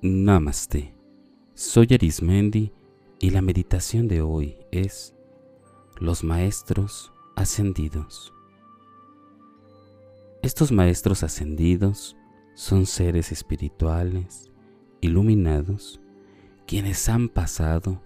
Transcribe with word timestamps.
Namaste. 0.00 0.94
Soy 1.54 1.88
Arismendi 1.90 2.72
y 3.18 3.30
la 3.30 3.42
meditación 3.42 4.06
de 4.06 4.22
hoy 4.22 4.56
es 4.70 5.12
los 5.98 6.22
maestros 6.22 7.12
ascendidos. 7.34 8.32
Estos 10.40 10.70
maestros 10.70 11.24
ascendidos 11.24 12.16
son 12.54 12.86
seres 12.86 13.32
espirituales, 13.32 14.52
iluminados, 15.00 16.00
quienes 16.64 17.08
han 17.08 17.28
pasado 17.28 18.00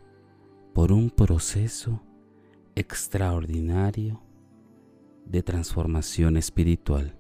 por 0.72 0.92
un 0.92 1.10
proceso 1.10 2.02
extraordinario 2.74 4.22
de 5.26 5.42
transformación 5.42 6.38
espiritual. 6.38 7.18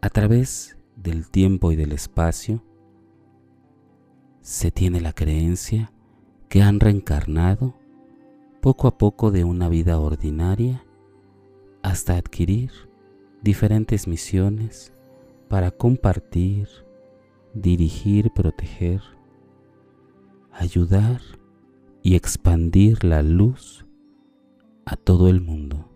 A 0.00 0.08
través 0.08 0.78
del 0.96 1.28
tiempo 1.28 1.70
y 1.70 1.76
del 1.76 1.92
espacio, 1.92 2.64
se 4.44 4.70
tiene 4.70 5.00
la 5.00 5.14
creencia 5.14 5.90
que 6.50 6.60
han 6.60 6.78
reencarnado 6.78 7.72
poco 8.60 8.88
a 8.88 8.98
poco 8.98 9.30
de 9.30 9.42
una 9.42 9.70
vida 9.70 9.98
ordinaria 9.98 10.84
hasta 11.82 12.18
adquirir 12.18 12.70
diferentes 13.40 14.06
misiones 14.06 14.92
para 15.48 15.70
compartir, 15.70 16.68
dirigir, 17.54 18.32
proteger, 18.32 19.00
ayudar 20.52 21.22
y 22.02 22.14
expandir 22.14 23.02
la 23.02 23.22
luz 23.22 23.86
a 24.84 24.96
todo 24.96 25.30
el 25.30 25.40
mundo. 25.40 25.88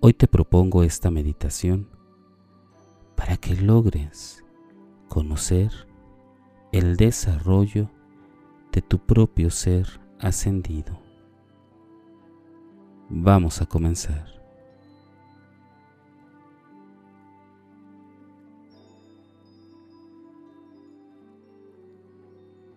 Hoy 0.00 0.12
te 0.12 0.28
propongo 0.28 0.82
esta 0.82 1.10
meditación 1.10 1.88
para 3.16 3.38
que 3.38 3.56
logres 3.56 4.44
conocer 5.08 5.90
el 6.72 6.96
desarrollo 6.96 7.90
de 8.72 8.80
tu 8.80 8.98
propio 8.98 9.50
ser 9.50 10.00
ascendido. 10.18 10.98
Vamos 13.10 13.60
a 13.60 13.66
comenzar. 13.66 14.26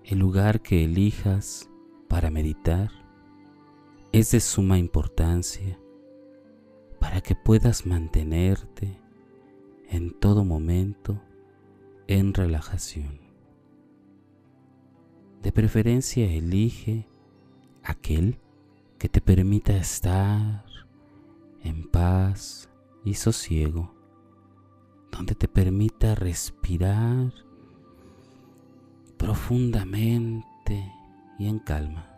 El 0.04 0.20
lugar 0.20 0.62
que 0.62 0.84
elijas 0.84 1.70
para 2.10 2.30
meditar 2.30 2.92
es 4.12 4.32
de 4.32 4.42
suma 4.42 4.78
importancia 4.78 5.80
para 7.00 7.22
que 7.22 7.34
puedas 7.34 7.86
mantenerte 7.86 9.00
en 9.90 10.12
todo 10.20 10.44
momento 10.44 11.22
en 12.08 12.34
relajación. 12.34 13.25
De 15.46 15.52
preferencia 15.52 16.26
elige 16.26 17.08
aquel 17.84 18.40
que 18.98 19.10
te 19.10 19.22
permita 19.22 19.78
estar 19.78 20.66
en 21.62 21.88
paz 21.88 22.68
y 23.04 23.14
sosiego, 23.14 23.94
donde 25.12 25.36
te 25.36 25.48
permita 25.48 26.16
respirar 26.16 27.32
profundamente 29.18 30.92
y 31.38 31.48
en 31.48 31.60
calma. 31.60 32.10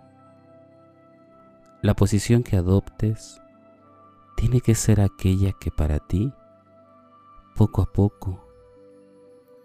La 1.81 1.97
posición 1.97 2.43
que 2.43 2.55
adoptes 2.55 3.41
tiene 4.37 4.61
que 4.61 4.73
ser 4.73 5.01
aquella 5.01 5.51
que 5.51 5.69
para 5.69 5.99
ti, 5.99 6.31
poco 7.57 7.81
a 7.81 7.91
poco, 7.91 8.47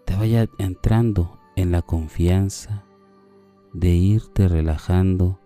te 0.03 0.17
vaya 0.17 0.49
entrando 0.57 1.39
en 1.55 1.71
la 1.71 1.81
confianza 1.81 2.83
de 3.73 3.89
irte 3.89 4.47
relajando 4.47 5.39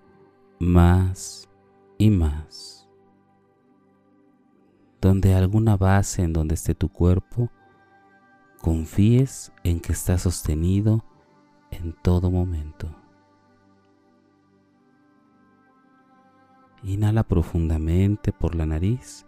más 0.60 1.50
y 1.98 2.10
más. 2.10 2.88
Donde 5.00 5.34
alguna 5.34 5.78
base 5.78 6.24
en 6.24 6.34
donde 6.34 6.56
esté 6.56 6.76
tu 6.76 6.90
cuerpo, 6.90 7.50
confíes 8.62 9.54
en 9.64 9.80
que 9.80 9.94
está 9.94 10.18
sostenido 10.18 11.06
en 11.72 11.94
todo 11.94 12.30
momento. 12.30 12.94
Inhala 16.84 17.24
profundamente 17.24 18.32
por 18.32 18.56
la 18.56 18.66
nariz, 18.66 19.26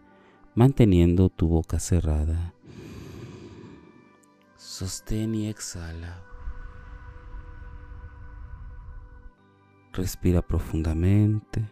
manteniendo 0.55 1.29
tu 1.29 1.47
boca 1.47 1.79
cerrada. 1.79 2.53
Sostén 4.55 5.35
y 5.35 5.47
exhala. 5.47 6.28
Respira 9.99 10.41
profundamente. 10.41 11.69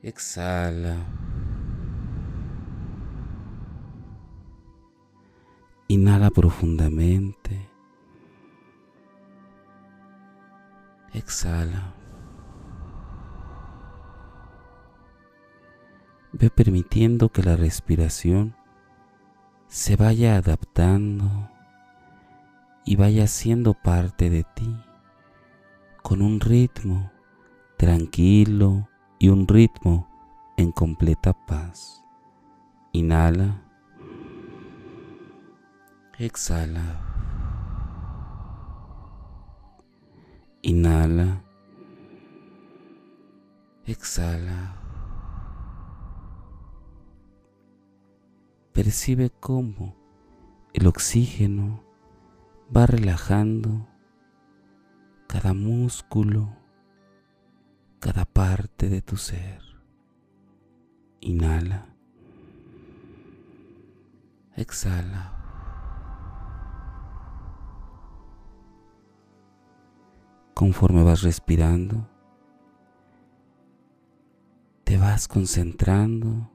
Exhala. 0.00 0.96
Inhala 5.88 6.30
profundamente. 6.30 7.68
Exhala. 11.12 11.94
Ve 16.30 16.48
permitiendo 16.50 17.30
que 17.30 17.42
la 17.42 17.56
respiración 17.56 18.54
se 19.66 19.96
vaya 19.96 20.36
adaptando 20.36 21.57
y 22.88 22.96
vaya 22.96 23.26
siendo 23.26 23.74
parte 23.74 24.30
de 24.30 24.44
ti 24.44 24.74
con 26.02 26.22
un 26.22 26.40
ritmo 26.40 27.12
tranquilo 27.76 28.88
y 29.18 29.28
un 29.28 29.46
ritmo 29.46 30.08
en 30.56 30.72
completa 30.72 31.34
paz. 31.34 32.02
Inhala. 32.92 33.62
Exhala. 36.18 37.02
Inhala. 40.62 41.44
Exhala. 43.84 44.76
Percibe 48.72 49.28
cómo 49.28 49.94
el 50.72 50.86
oxígeno 50.86 51.87
va 52.74 52.86
relajando 52.86 53.86
cada 55.26 55.54
músculo, 55.54 56.54
cada 57.98 58.24
parte 58.24 58.88
de 58.88 59.02
tu 59.02 59.16
ser. 59.16 59.62
Inhala. 61.20 61.86
Exhala. 64.54 65.34
Conforme 70.54 71.04
vas 71.04 71.22
respirando, 71.22 72.08
te 74.84 74.98
vas 74.98 75.28
concentrando 75.28 76.50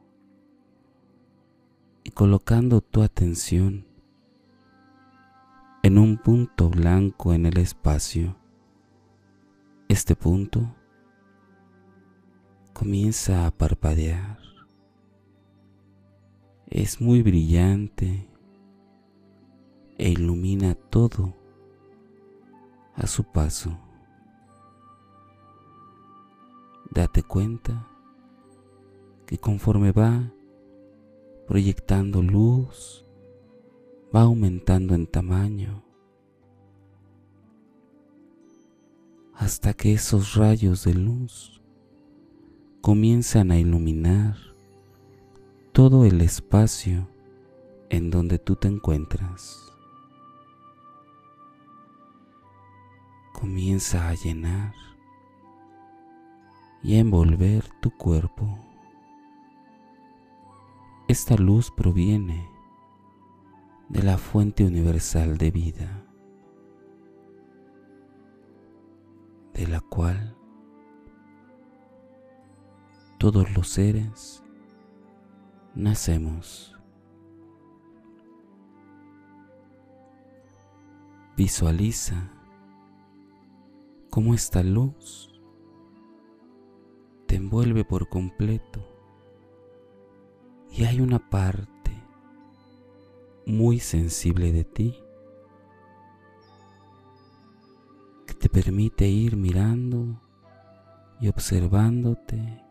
y 2.04 2.12
colocando 2.12 2.82
tu 2.82 3.02
atención 3.02 3.93
en 5.86 5.98
un 5.98 6.16
punto 6.16 6.70
blanco 6.70 7.34
en 7.34 7.46
el 7.46 7.58
espacio. 7.58 8.38
Este 9.90 10.16
punto 10.16 10.74
comienza 12.72 13.46
a 13.46 13.52
parpadear. 13.52 14.40
Es 16.68 17.02
muy 17.02 17.22
brillante 17.22 18.30
e 19.98 20.10
ilumina 20.10 20.74
todo 20.74 21.36
a 22.96 23.06
su 23.06 23.26
paso. 23.26 23.78
Date 26.92 27.24
cuenta 27.24 27.90
que 29.26 29.38
conforme 29.38 29.92
va 29.92 30.32
proyectando 31.46 32.22
luz, 32.22 33.06
va 34.14 34.22
aumentando 34.22 34.94
en 34.94 35.08
tamaño 35.08 35.84
hasta 39.34 39.74
que 39.74 39.94
esos 39.94 40.36
rayos 40.36 40.84
de 40.84 40.94
luz 40.94 41.62
comienzan 42.82 43.52
a 43.52 43.58
iluminar 43.58 44.38
todo 45.72 46.06
el 46.06 46.22
espacio 46.22 47.08
en 47.90 48.12
donde 48.12 48.38
tú 48.38 48.56
te 48.56 48.68
encuentras. 48.68 49.74
Comienza 53.34 54.10
a 54.10 54.14
llenar 54.14 54.74
y 56.84 56.96
a 56.96 57.00
envolver 57.00 57.66
tu 57.82 57.90
cuerpo. 57.90 58.60
Esta 61.08 61.36
luz 61.36 61.72
proviene 61.72 62.53
de 63.94 64.02
la 64.02 64.18
fuente 64.18 64.66
universal 64.66 65.38
de 65.38 65.52
vida, 65.52 66.04
de 69.54 69.68
la 69.68 69.82
cual 69.82 70.36
todos 73.20 73.56
los 73.56 73.68
seres 73.68 74.44
nacemos. 75.76 76.76
Visualiza 81.38 82.32
cómo 84.10 84.34
esta 84.34 84.64
luz 84.64 85.40
te 87.28 87.36
envuelve 87.36 87.86
por 87.86 88.10
completo 88.10 88.84
y 90.72 90.86
hay 90.86 91.00
una 91.00 91.30
parte 91.30 91.73
muy 93.46 93.80
sensible 93.80 94.52
de 94.52 94.64
ti 94.64 95.00
que 98.26 98.34
te 98.34 98.50
permite 98.50 99.08
ir 99.08 99.36
mirando 99.36 100.22
y 101.20 101.28
observándote 101.28 102.64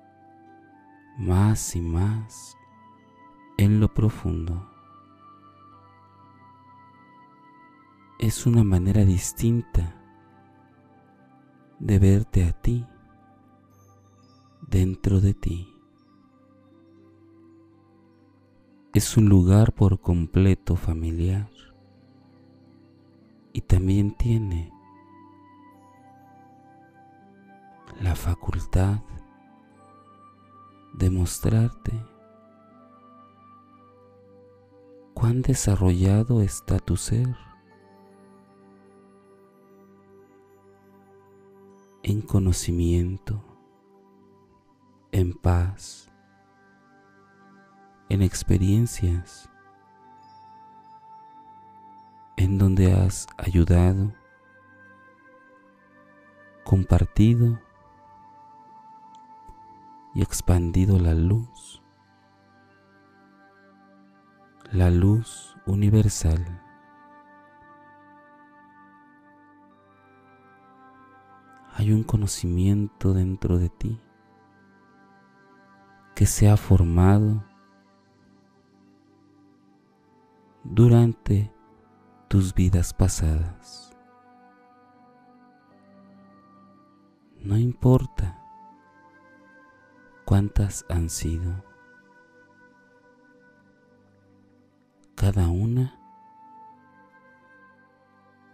más 1.19 1.77
y 1.77 1.81
más 1.81 2.57
en 3.59 3.81
lo 3.81 3.93
profundo. 3.93 4.69
Es 8.19 8.47
una 8.47 8.65
manera 8.65 9.05
distinta 9.05 9.97
de 11.79 11.99
verte 11.99 12.45
a 12.45 12.53
ti 12.53 12.87
dentro 14.69 15.21
de 15.21 15.35
ti. 15.35 15.72
Es 18.95 19.17
un 19.17 19.31
lugar 19.31 19.73
por 19.73 20.01
completo 20.01 20.77
familiar 20.77 21.49
y 23.55 23.63
también 23.63 24.15
tiene 24.15 24.71
la 28.03 28.15
facultad 28.15 29.01
de 30.93 31.09
mostrarte 31.09 31.93
cuán 35.15 35.41
desarrollado 35.41 36.43
está 36.43 36.79
tu 36.79 36.99
ser 36.99 37.35
en 42.03 42.21
conocimiento 42.21 43.43
en 45.13 45.33
paz, 45.33 46.12
en 48.13 48.21
experiencias 48.21 49.49
en 52.37 52.59
donde 52.59 52.93
has 52.93 53.27
ayudado, 53.39 54.13
compartido 56.63 57.59
y 60.13 60.21
expandido 60.21 60.99
la 60.99 61.15
luz, 61.15 61.83
la 64.73 64.91
luz 64.91 65.57
universal. 65.65 66.61
Hay 71.73 71.95
un 71.95 72.03
conocimiento 72.03 73.15
dentro 73.15 73.57
de 73.57 73.71
ti 73.71 73.99
que 76.15 76.27
se 76.27 76.51
ha 76.51 76.59
formado 76.59 77.51
durante 80.65 81.53
tus 82.29 82.55
vidas 82.55 82.95
pasadas. 82.95 83.95
No 87.41 87.59
importa 87.59 88.39
cuántas 90.25 90.87
han 90.89 91.11
sido. 91.11 91.65
Cada 95.17 95.49
una 95.49 95.99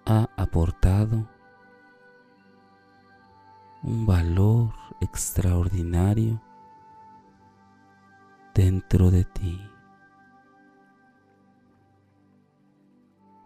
ha 0.07 0.29
aportado 0.37 1.29
un 3.83 4.07
valor 4.07 4.73
extraordinario 5.01 6.41
dentro 8.55 9.11
de 9.11 9.25
ti. 9.25 9.68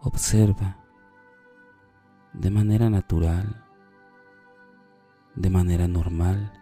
Observa 0.04 0.76
de 2.32 2.50
manera 2.50 2.90
natural, 2.90 3.64
de 5.36 5.48
manera 5.48 5.86
normal, 5.86 6.52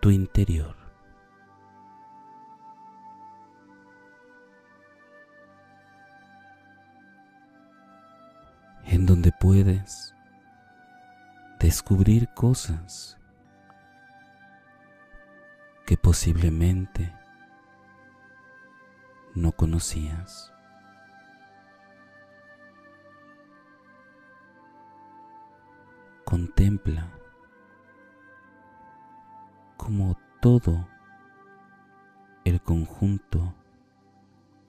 tu 0.00 0.10
interior. 0.10 0.74
En 8.86 9.04
donde 9.04 9.30
puedes 9.38 10.14
descubrir 11.60 12.32
cosas 12.32 13.18
que 15.84 15.98
posiblemente 15.98 17.14
no 19.34 19.52
conocías. 19.52 20.55
Contempla 26.36 27.10
como 29.78 30.18
todo 30.42 30.86
el 32.44 32.60
conjunto 32.60 33.54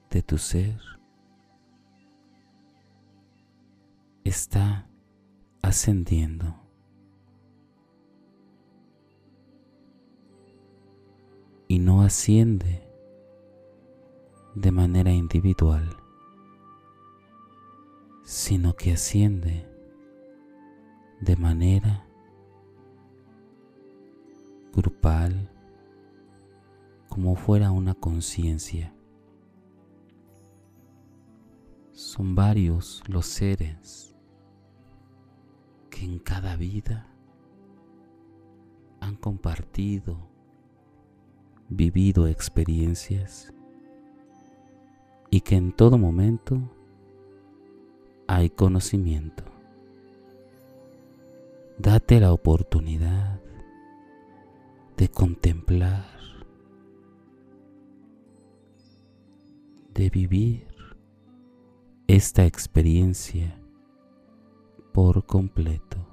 de 0.09 0.21
tu 0.21 0.37
ser 0.37 0.79
está 4.23 4.87
ascendiendo. 5.61 6.55
y 11.67 11.79
no 11.79 12.01
asciende 12.01 12.81
de 14.55 14.71
manera 14.71 15.11
individual, 15.11 15.97
sino 18.23 18.73
que 18.73 18.93
asciende 18.93 19.66
de 21.19 21.35
manera 21.35 22.05
grupal, 24.73 25.49
como 27.09 27.35
fuera 27.35 27.71
una 27.71 27.95
conciencia. 27.95 28.93
Son 31.91 32.35
varios 32.35 33.03
los 33.07 33.25
seres 33.25 34.15
que 35.89 36.05
en 36.05 36.19
cada 36.19 36.55
vida 36.55 37.07
han 38.99 39.15
compartido 39.15 40.29
vivido 41.69 42.27
experiencias 42.27 43.51
y 45.29 45.41
que 45.41 45.55
en 45.55 45.71
todo 45.71 45.97
momento 45.97 46.61
hay 48.27 48.49
conocimiento. 48.49 49.56
Date 51.79 52.19
la 52.19 52.33
oportunidad 52.33 53.39
de 54.97 55.09
contemplar, 55.09 56.05
de 59.93 60.09
vivir 60.09 60.67
esta 62.07 62.45
experiencia 62.45 63.59
por 64.93 65.25
completo. 65.25 66.07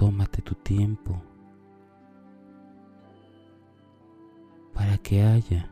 tómate 0.00 0.40
tu 0.40 0.54
tiempo 0.54 1.22
para 4.72 4.96
que 4.96 5.22
haya 5.22 5.70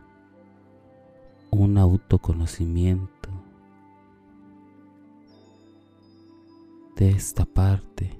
un 1.50 1.78
autoconocimiento 1.78 3.30
de 6.98 7.10
esta 7.10 7.44
parte 7.44 8.10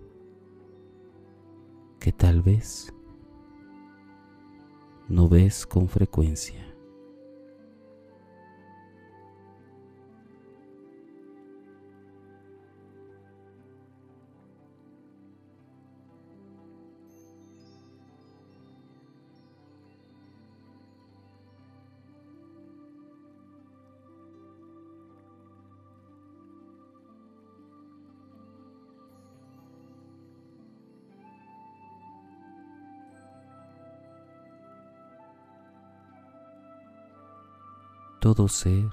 que 1.98 2.12
tal 2.12 2.42
vez 2.42 2.94
no 5.08 5.28
ves 5.28 5.66
con 5.66 5.88
frecuencia. 5.88 6.67
Todo 38.34 38.46
ser 38.48 38.90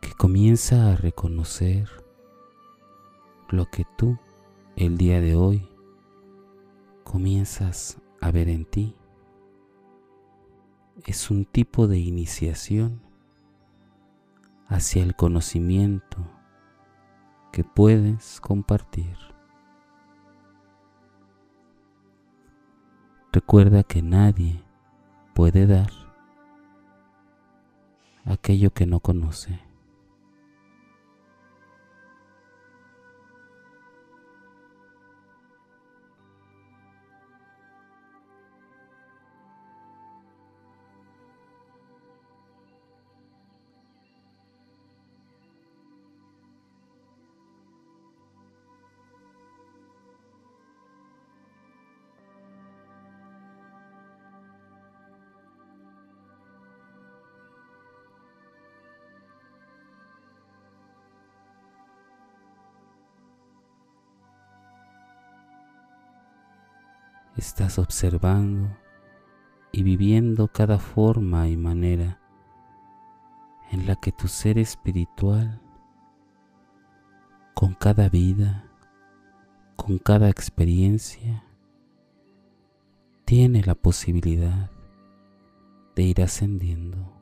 que 0.00 0.12
comienza 0.14 0.90
a 0.90 0.96
reconocer 0.96 1.88
lo 3.48 3.66
que 3.66 3.84
tú 3.96 4.18
el 4.74 4.98
día 4.98 5.20
de 5.20 5.36
hoy 5.36 5.68
comienzas 7.04 8.02
a 8.20 8.32
ver 8.32 8.48
en 8.48 8.64
ti. 8.64 8.96
Es 11.06 11.30
un 11.30 11.44
tipo 11.44 11.86
de 11.86 11.98
iniciación 11.98 13.00
hacia 14.66 15.04
el 15.04 15.14
conocimiento 15.14 16.18
que 17.52 17.62
puedes 17.62 18.40
compartir. 18.40 19.16
Recuerda 23.30 23.84
que 23.84 24.02
nadie 24.02 24.60
puede 25.36 25.68
dar 25.68 26.07
aquello 28.28 28.70
que 28.70 28.86
no 28.86 29.00
conoce. 29.00 29.67
Estás 67.38 67.78
observando 67.78 68.76
y 69.70 69.84
viviendo 69.84 70.48
cada 70.48 70.78
forma 70.78 71.48
y 71.48 71.56
manera 71.56 72.18
en 73.70 73.86
la 73.86 73.96
que 73.96 74.12
tu 74.12 74.28
ser 74.28 74.58
espiritual, 74.58 75.60
con 77.54 77.74
cada 77.74 78.08
vida, 78.08 78.64
con 79.76 79.98
cada 79.98 80.30
experiencia, 80.30 81.44
tiene 83.24 83.62
la 83.62 83.74
posibilidad 83.74 84.70
de 85.94 86.02
ir 86.02 86.22
ascendiendo. 86.22 87.17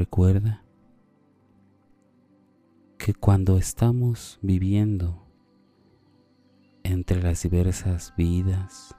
Recuerda 0.00 0.64
que 2.96 3.12
cuando 3.12 3.58
estamos 3.58 4.38
viviendo 4.40 5.26
entre 6.84 7.22
las 7.22 7.42
diversas 7.42 8.14
vidas, 8.16 8.96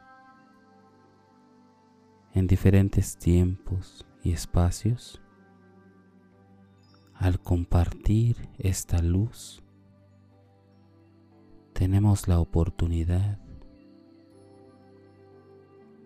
en 2.36 2.46
diferentes 2.46 3.18
tiempos 3.18 4.06
y 4.24 4.32
espacios, 4.34 5.20
al 7.16 7.40
compartir 7.40 8.48
esta 8.60 9.02
luz, 9.02 9.64
tenemos 11.74 12.28
la 12.28 12.40
oportunidad 12.40 13.40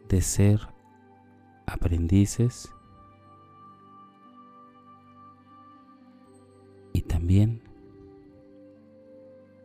de 0.07 0.21
ser 0.21 0.61
aprendices 1.65 2.75
también 7.01 7.61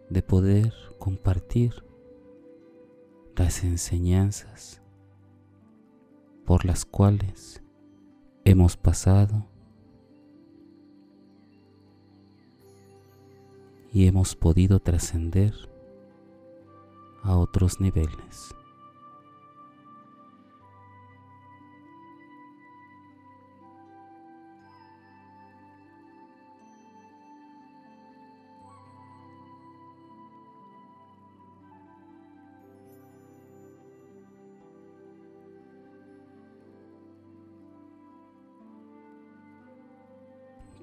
de 0.09 0.23
poder 0.23 0.73
compartir 0.99 1.85
las 3.37 3.65
enseñanzas 3.65 4.83
por 6.45 6.65
las 6.67 6.85
cuales 6.85 7.63
hemos 8.45 8.77
pasado 8.77 9.47
y 13.93 14.07
hemos 14.07 14.37
podido 14.37 14.79
trascender 14.81 15.55
a 17.23 17.37
otros 17.37 17.81
niveles. 17.81 18.55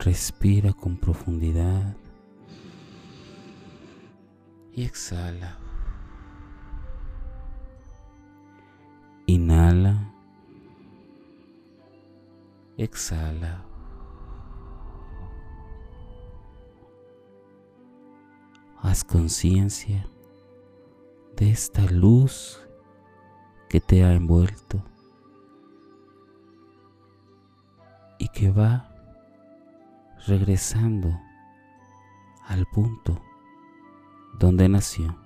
Respira 0.08 0.72
con 0.72 0.96
profundidad 0.96 1.94
y 4.74 4.86
exhala. 4.86 5.58
Inhala. 9.26 10.14
Exhala. 12.78 13.66
Haz 18.82 19.04
conciencia 19.04 20.08
de 21.36 21.50
esta 21.50 21.82
luz 21.92 22.66
que 23.68 23.82
te 23.82 24.06
ha 24.06 24.14
envuelto 24.14 24.82
y 28.20 28.30
que 28.30 28.50
va 28.52 28.97
regresando 30.28 31.20
al 32.46 32.66
punto 32.66 33.22
donde 34.38 34.68
nació. 34.68 35.18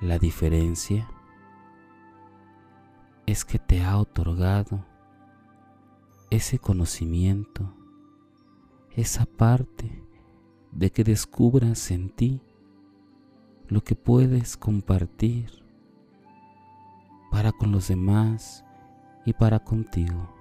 La 0.00 0.18
diferencia 0.18 1.08
es 3.26 3.44
que 3.44 3.58
te 3.58 3.82
ha 3.82 3.96
otorgado 3.98 4.84
ese 6.30 6.58
conocimiento, 6.58 7.74
esa 8.92 9.24
parte 9.24 10.04
de 10.70 10.90
que 10.90 11.02
descubras 11.02 11.90
en 11.90 12.10
ti 12.10 12.42
lo 13.68 13.82
que 13.82 13.94
puedes 13.94 14.56
compartir 14.56 15.64
para 17.30 17.52
con 17.52 17.72
los 17.72 17.88
demás 17.88 18.64
y 19.24 19.32
para 19.32 19.60
contigo. 19.60 20.39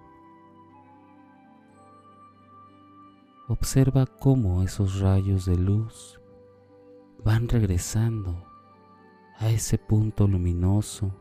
Observa 3.51 4.05
cómo 4.05 4.61
esos 4.61 4.99
rayos 4.99 5.45
de 5.45 5.57
luz 5.57 6.21
van 7.25 7.49
regresando 7.49 8.45
a 9.39 9.49
ese 9.49 9.79
punto 9.79 10.27
luminoso 10.27 11.11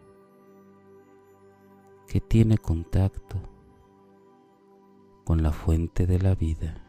que 2.06 2.20
tiene 2.20 2.58
contacto 2.58 3.40
con 5.24 5.42
la 5.42 5.52
fuente 5.52 6.06
de 6.06 6.18
la 6.18 6.34
vida. 6.34 6.84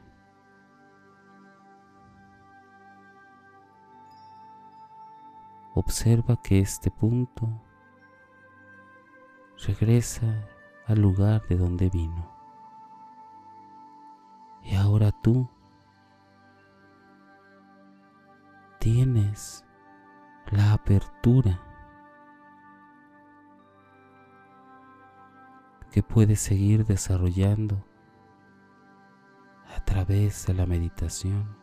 Observa 5.73 6.41
que 6.41 6.59
este 6.59 6.91
punto 6.91 7.47
regresa 9.65 10.49
al 10.85 10.99
lugar 10.99 11.47
de 11.47 11.55
donde 11.55 11.89
vino. 11.89 12.38
Y 14.63 14.75
ahora 14.75 15.11
tú 15.23 15.49
tienes 18.79 19.65
la 20.51 20.73
apertura 20.73 21.59
que 25.91 26.03
puedes 26.03 26.39
seguir 26.39 26.85
desarrollando 26.85 27.83
a 29.75 29.83
través 29.85 30.45
de 30.45 30.53
la 30.53 30.65
meditación 30.65 31.57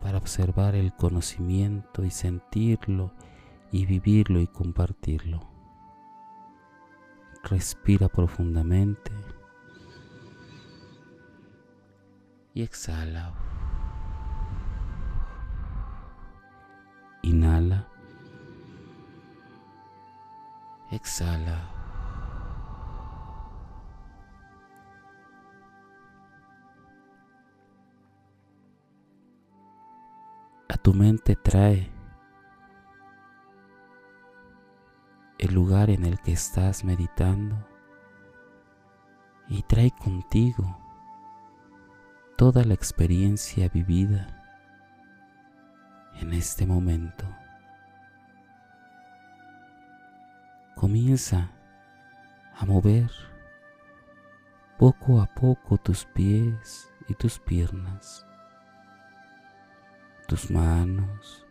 para 0.00 0.18
observar 0.18 0.74
el 0.74 0.92
conocimiento 0.94 2.04
y 2.04 2.10
sentirlo 2.10 3.12
y 3.70 3.86
vivirlo 3.86 4.40
y 4.40 4.46
compartirlo. 4.46 5.57
Respira 7.44 8.08
profundamente 8.08 9.10
y 12.58 12.62
exhala. 12.62 13.32
Inhala. 17.22 17.86
Exhala. 20.90 21.70
A 30.68 30.76
tu 30.76 30.92
mente 30.92 31.36
trae 31.36 31.97
el 35.38 35.54
lugar 35.54 35.88
en 35.90 36.04
el 36.04 36.20
que 36.20 36.32
estás 36.32 36.84
meditando 36.84 37.56
y 39.48 39.62
trae 39.62 39.92
contigo 39.92 40.78
toda 42.36 42.64
la 42.64 42.74
experiencia 42.74 43.68
vivida 43.68 44.26
en 46.20 46.32
este 46.32 46.66
momento. 46.66 47.24
Comienza 50.74 51.50
a 52.54 52.64
mover 52.66 53.10
poco 54.78 55.20
a 55.20 55.26
poco 55.26 55.76
tus 55.78 56.04
pies 56.04 56.88
y 57.08 57.14
tus 57.14 57.38
piernas, 57.38 58.24
tus 60.28 60.50
manos, 60.50 61.47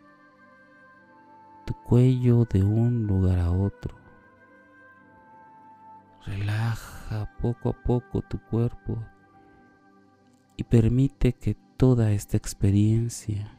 tu 1.68 1.74
cuello 1.74 2.46
de 2.46 2.64
un 2.64 3.06
lugar 3.06 3.38
a 3.38 3.50
otro. 3.50 3.94
Relaja 6.24 7.30
poco 7.42 7.68
a 7.68 7.72
poco 7.74 8.22
tu 8.22 8.38
cuerpo 8.38 8.96
y 10.56 10.64
permite 10.64 11.34
que 11.34 11.58
toda 11.76 12.12
esta 12.12 12.38
experiencia 12.38 13.54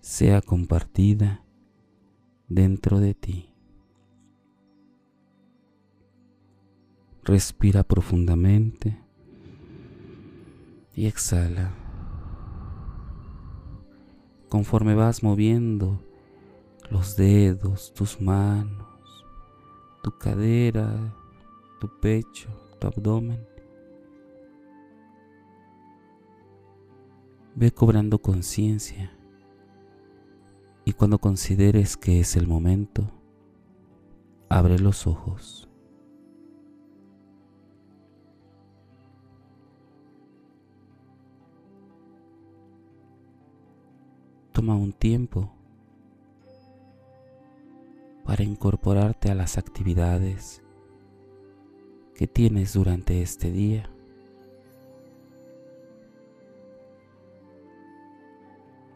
sea 0.00 0.42
compartida 0.42 1.44
dentro 2.48 2.98
de 2.98 3.14
ti. 3.14 3.48
Respira 7.22 7.84
profundamente 7.84 8.98
y 10.96 11.06
exhala. 11.06 11.72
Conforme 14.48 14.96
vas 14.96 15.22
moviendo 15.22 16.00
los 16.90 17.16
dedos, 17.16 17.92
tus 17.94 18.20
manos, 18.20 19.26
tu 20.02 20.16
cadera, 20.18 21.14
tu 21.80 21.88
pecho, 22.00 22.48
tu 22.78 22.86
abdomen, 22.86 23.46
ve 27.54 27.72
cobrando 27.72 28.18
conciencia 28.18 29.16
y 30.84 30.92
cuando 30.92 31.18
consideres 31.18 31.96
que 31.96 32.20
es 32.20 32.36
el 32.36 32.46
momento, 32.46 33.10
abre 34.48 34.78
los 34.78 35.06
ojos. 35.06 35.68
Toma 44.52 44.76
un 44.76 44.92
tiempo 44.92 45.53
para 48.34 48.42
incorporarte 48.42 49.30
a 49.30 49.34
las 49.36 49.58
actividades 49.58 50.60
que 52.16 52.26
tienes 52.26 52.72
durante 52.72 53.22
este 53.22 53.52
día. 53.52 53.88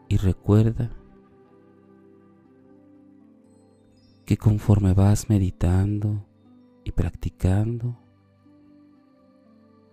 Y 0.09 0.17
recuerda 0.17 0.91
que 4.25 4.35
conforme 4.35 4.91
vas 4.91 5.29
meditando 5.29 6.25
y 6.83 6.91
practicando 6.91 7.97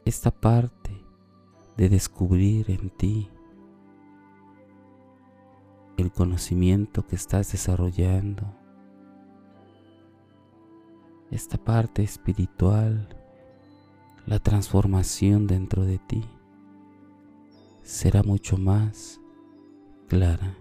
esta 0.05 0.33
parte 0.33 0.91
de 1.77 1.89
descubrir 1.89 2.69
en 2.69 2.91
ti 2.91 3.31
el 5.99 6.11
conocimiento 6.11 7.07
que 7.07 7.15
estás 7.15 7.53
desarrollando, 7.53 8.66
esta 11.31 11.59
parte 11.59 12.03
espiritual, 12.03 13.09
la 14.27 14.39
transformación 14.39 15.47
dentro 15.47 15.85
de 15.85 15.99
ti, 15.99 16.25
será 17.83 18.23
mucho 18.23 18.57
más 18.57 19.21
clara. 20.09 20.57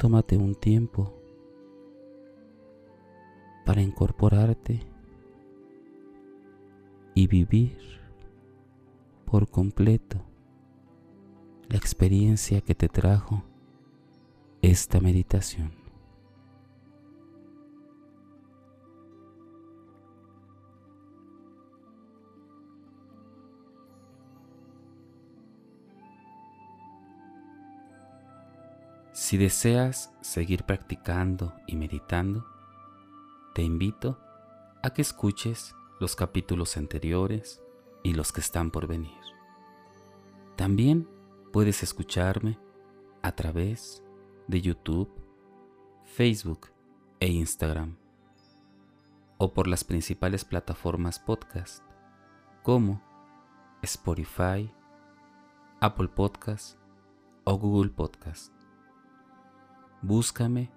tómate 0.00 0.38
un 0.38 0.54
tiempo 0.54 1.12
para 3.66 3.82
incorporarte 3.82 4.80
y 7.14 7.26
vivir 7.26 7.76
por 9.26 9.50
completo 9.50 10.24
la 11.68 11.76
experiencia 11.76 12.62
que 12.62 12.74
te 12.74 12.88
trajo 12.88 13.42
esta 14.62 15.00
meditación. 15.00 15.72
Si 29.12 29.36
deseas 29.36 30.12
seguir 30.22 30.64
practicando 30.64 31.54
y 31.66 31.76
meditando, 31.76 32.44
te 33.54 33.62
invito 33.62 34.18
a 34.82 34.90
que 34.90 35.02
escuches 35.02 35.74
los 36.00 36.16
capítulos 36.16 36.76
anteriores 36.76 37.62
y 38.02 38.14
los 38.14 38.32
que 38.32 38.40
están 38.40 38.70
por 38.70 38.86
venir. 38.86 39.20
También 40.56 41.08
puedes 41.52 41.82
escucharme 41.82 42.58
a 43.22 43.32
través 43.32 44.02
de 44.50 44.60
YouTube, 44.60 45.10
Facebook 46.04 46.68
e 47.20 47.28
Instagram, 47.28 47.96
o 49.38 49.54
por 49.54 49.66
las 49.66 49.84
principales 49.84 50.44
plataformas 50.44 51.18
podcast 51.18 51.82
como 52.62 53.02
Spotify, 53.82 54.70
Apple 55.80 56.08
Podcast 56.08 56.78
o 57.44 57.56
Google 57.56 57.90
Podcast 57.90 58.60
búscame 60.02 60.70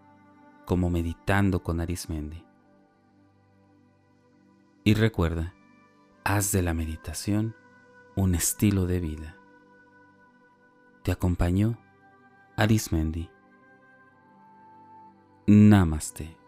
como 0.66 0.90
meditando 0.90 1.64
con 1.64 1.80
Arismendi. 1.80 2.46
Y 4.84 4.94
recuerda, 4.96 5.54
haz 6.24 6.52
de 6.52 6.62
la 6.62 6.74
meditación 6.74 7.56
un 8.16 8.36
estilo 8.36 8.86
de 8.86 9.00
vida. 9.00 9.38
Te 11.04 11.12
acompañó 11.12 11.78
Arismendi. 12.58 13.30
Namaste. 15.48 16.43